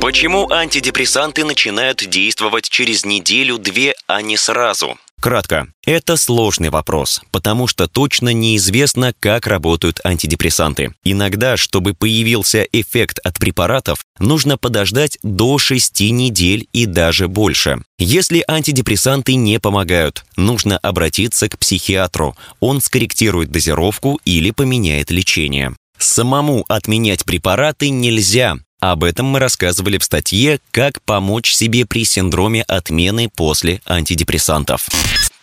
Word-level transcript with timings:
Почему 0.00 0.50
антидепрессанты 0.50 1.44
начинают 1.44 2.08
действовать 2.08 2.68
через 2.68 3.04
неделю-две, 3.04 3.94
а 4.06 4.22
не 4.22 4.36
сразу? 4.36 4.96
Кратко, 5.20 5.66
это 5.84 6.16
сложный 6.16 6.68
вопрос, 6.68 7.22
потому 7.32 7.66
что 7.66 7.88
точно 7.88 8.32
неизвестно, 8.32 9.14
как 9.18 9.46
работают 9.46 9.98
антидепрессанты. 10.04 10.92
Иногда, 11.04 11.56
чтобы 11.56 11.94
появился 11.94 12.66
эффект 12.70 13.18
от 13.24 13.38
препаратов, 13.38 14.04
нужно 14.18 14.58
подождать 14.58 15.18
до 15.22 15.58
6 15.58 16.00
недель 16.12 16.68
и 16.72 16.84
даже 16.86 17.28
больше. 17.28 17.82
Если 17.98 18.44
антидепрессанты 18.46 19.34
не 19.34 19.58
помогают, 19.58 20.24
нужно 20.36 20.76
обратиться 20.78 21.48
к 21.48 21.58
психиатру. 21.58 22.36
Он 22.60 22.80
скорректирует 22.80 23.50
дозировку 23.50 24.20
или 24.24 24.50
поменяет 24.50 25.10
лечение. 25.10 25.74
Самому 25.98 26.64
отменять 26.68 27.24
препараты 27.24 27.88
нельзя, 27.88 28.58
об 28.80 29.04
этом 29.04 29.26
мы 29.26 29.38
рассказывали 29.38 29.98
в 29.98 30.04
статье 30.04 30.60
«Как 30.70 31.02
помочь 31.02 31.52
себе 31.52 31.86
при 31.86 32.04
синдроме 32.04 32.62
отмены 32.62 33.28
после 33.28 33.80
антидепрессантов». 33.86 34.88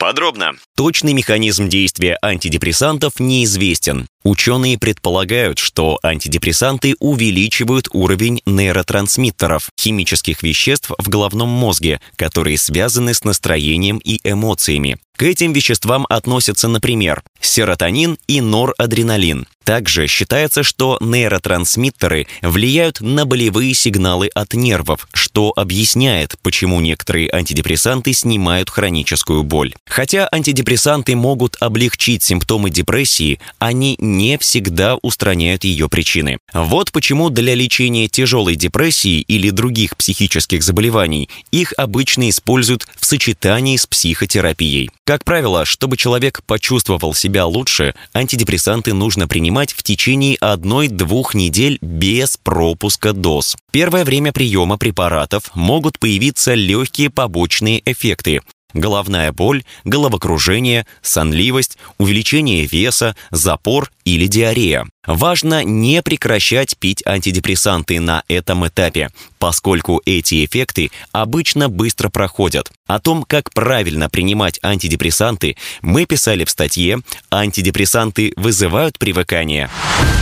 Подробно. 0.04 0.52
Точный 0.76 1.14
механизм 1.14 1.70
действия 1.70 2.18
антидепрессантов 2.22 3.22
неизвестен. 3.22 4.08
Ученые 4.26 4.78
предполагают, 4.78 5.60
что 5.60 5.98
антидепрессанты 6.04 6.96
увеличивают 7.00 7.88
уровень 7.94 8.42
нейротрансмиттеров, 8.46 9.70
химических 9.80 10.44
веществ 10.44 10.92
в 10.98 11.08
головном 11.08 11.48
мозге, 11.48 12.02
которые 12.18 12.58
связаны 12.58 13.14
с 13.14 13.24
настроением 13.24 14.02
и 14.04 14.20
эмоциями. 14.26 14.98
К 15.16 15.24
этим 15.24 15.54
веществам 15.54 16.08
относятся, 16.10 16.68
например, 16.68 17.22
серотонин 17.40 18.18
и 18.28 18.42
норадреналин. 18.42 19.46
Также 19.64 20.08
считается, 20.08 20.64
что 20.64 20.98
нейротрансмиттеры 21.00 22.28
влияют 22.42 23.00
на 23.00 23.26
болевые 23.26 23.74
сигналы 23.74 24.28
от 24.34 24.54
нервов, 24.54 25.08
что 25.14 25.54
объясняет, 25.56 26.36
почему 26.42 26.82
некоторые 26.82 27.30
антидепрессанты 27.32 28.12
снимают 28.14 28.70
хроническую 28.70 29.44
боль. 29.44 29.74
Хотя 29.94 30.28
антидепрессанты 30.32 31.16
могут 31.16 31.56
облегчить 31.60 32.24
симптомы 32.24 32.72
депрессии, 32.72 33.40
они 33.60 33.96
не 34.00 34.40
всегда 34.40 34.96
устраняют 35.04 35.66
ее 35.66 35.88
причины. 35.88 36.40
Вот 36.52 36.92
почему 36.92 37.30
для 37.30 37.54
лечения 37.54 38.08
тяжелой 38.08 38.56
депрессии 38.56 39.20
или 39.20 39.52
других 39.52 39.96
психических 39.96 40.64
заболеваний 40.64 41.30
их 41.52 41.76
обычно 41.78 42.28
используют 42.32 42.88
в 43.00 43.06
сочетании 43.06 43.78
с 43.78 43.86
психотерапией. 43.86 44.90
Как 45.06 45.24
правило, 45.24 45.64
чтобы 45.64 45.96
человек 45.96 46.42
почувствовал 46.48 47.14
себя 47.14 47.46
лучше, 47.46 47.94
антидепрессанты 48.16 48.96
нужно 48.96 49.28
принимать 49.28 49.74
в 49.74 49.84
течение 49.84 50.38
одной-двух 50.38 51.36
недель 51.36 51.78
без 51.82 52.38
пропуска 52.38 53.14
доз. 53.14 53.56
Первое 53.70 54.06
время 54.06 54.34
приема 54.34 54.80
препаратов 54.80 55.52
могут 55.54 56.00
появиться 56.00 56.56
легкие 56.56 57.12
побочные 57.12 57.84
эффекты, 57.86 58.42
головная 58.74 59.32
боль, 59.32 59.64
головокружение, 59.84 60.86
сонливость, 61.02 61.78
увеличение 61.98 62.66
веса, 62.66 63.16
запор 63.32 63.92
или 64.06 64.28
диарея. 64.28 64.86
Важно 65.06 65.64
не 65.64 66.02
прекращать 66.02 66.78
пить 66.78 67.06
антидепрессанты 67.06 68.00
на 68.00 68.24
этом 68.30 68.66
этапе, 68.68 69.10
поскольку 69.38 70.02
эти 70.06 70.46
эффекты 70.46 70.92
обычно 71.12 71.68
быстро 71.68 72.10
проходят. 72.10 72.72
О 72.88 73.00
том, 73.00 73.24
как 73.24 73.54
правильно 73.54 74.10
принимать 74.10 74.60
антидепрессанты, 74.64 75.58
мы 75.82 76.06
писали 76.06 76.46
в 76.46 76.50
статье 76.50 77.00
«Антидепрессанты 77.32 78.34
вызывают 78.38 78.98
привыкание». 78.98 79.70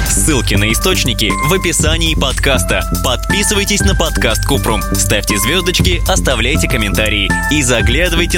Ссылки 0.07 0.55
на 0.55 0.71
источники 0.71 1.31
в 1.47 1.53
описании 1.53 2.15
подкаста. 2.15 2.83
Подписывайтесь 3.03 3.79
на 3.79 3.95
подкаст 3.95 4.45
Купрум, 4.45 4.81
ставьте 4.93 5.37
звездочки, 5.37 6.01
оставляйте 6.09 6.67
комментарии 6.67 7.31
и 7.49 7.61
заглядывайте 7.61 8.37